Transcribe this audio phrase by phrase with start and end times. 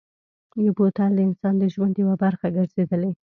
[0.75, 3.11] بوتل د انسان د ژوند یوه برخه ګرځېدلې.